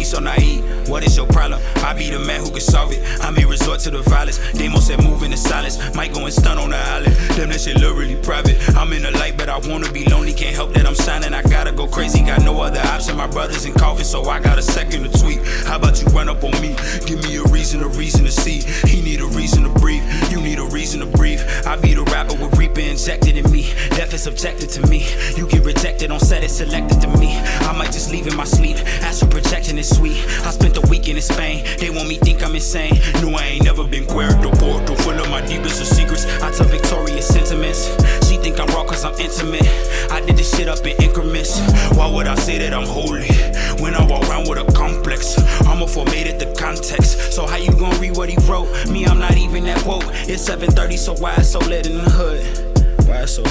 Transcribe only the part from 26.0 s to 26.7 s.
on set, it's